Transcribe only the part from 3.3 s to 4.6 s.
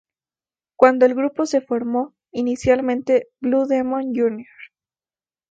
Blue Demon Jr.